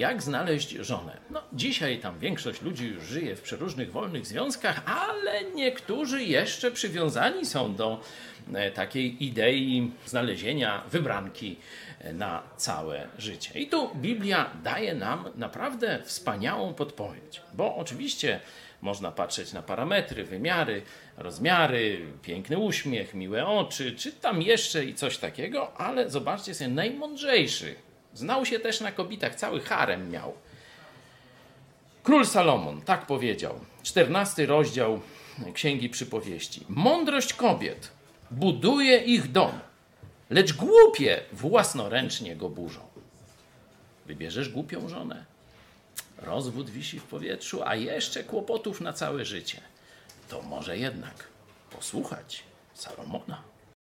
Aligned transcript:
jak 0.00 0.22
znaleźć 0.22 0.70
żonę. 0.70 1.16
No, 1.30 1.42
dzisiaj 1.52 1.98
tam 1.98 2.18
większość 2.18 2.62
ludzi 2.62 2.86
już 2.86 3.04
żyje 3.04 3.36
w 3.36 3.42
przeróżnych 3.42 3.92
wolnych 3.92 4.26
związkach, 4.26 4.82
ale 4.86 5.44
niektórzy 5.44 6.24
jeszcze 6.24 6.70
przywiązani 6.70 7.46
są 7.46 7.74
do 7.74 8.00
e, 8.54 8.70
takiej 8.70 9.24
idei 9.24 9.92
znalezienia 10.06 10.82
wybranki 10.90 11.56
e, 11.98 12.12
na 12.12 12.42
całe 12.56 13.08
życie. 13.18 13.60
I 13.60 13.66
tu 13.66 13.90
Biblia 13.94 14.50
daje 14.64 14.94
nam 14.94 15.24
naprawdę 15.36 16.02
wspaniałą 16.04 16.74
podpowiedź, 16.74 17.42
bo 17.54 17.76
oczywiście 17.76 18.40
można 18.80 19.12
patrzeć 19.12 19.52
na 19.52 19.62
parametry, 19.62 20.24
wymiary, 20.24 20.82
rozmiary, 21.16 22.06
piękny 22.22 22.58
uśmiech, 22.58 23.14
miłe 23.14 23.46
oczy, 23.46 23.96
czy 23.96 24.12
tam 24.12 24.42
jeszcze 24.42 24.84
i 24.84 24.94
coś 24.94 25.18
takiego, 25.18 25.76
ale 25.76 26.10
zobaczcie 26.10 26.54
sobie, 26.54 26.70
najmądrzejszy. 26.70 27.74
Znał 28.14 28.46
się 28.46 28.58
też 28.58 28.80
na 28.80 28.92
kobietach, 28.92 29.34
cały 29.34 29.60
harem 29.60 30.10
miał. 30.10 30.32
Król 32.02 32.26
Salomon 32.26 32.82
tak 32.82 33.06
powiedział, 33.06 33.60
14 33.82 34.46
rozdział 34.46 35.00
Księgi 35.54 35.88
Przypowieści. 35.88 36.64
Mądrość 36.68 37.34
kobiet 37.34 37.90
buduje 38.30 38.98
ich 38.98 39.32
dom, 39.32 39.52
lecz 40.30 40.52
głupie 40.52 41.20
własnoręcznie 41.32 42.36
go 42.36 42.48
burzą. 42.48 42.80
Wybierzesz 44.06 44.48
głupią 44.48 44.88
żonę? 44.88 45.24
rozwód 46.22 46.70
wisi 46.70 47.00
w 47.00 47.04
powietrzu, 47.04 47.62
a 47.64 47.74
jeszcze 47.74 48.24
kłopotów 48.24 48.80
na 48.80 48.92
całe 48.92 49.24
życie, 49.24 49.60
to 50.28 50.42
może 50.42 50.78
jednak 50.78 51.28
posłuchać 51.70 52.42
Salomona. 52.74 53.42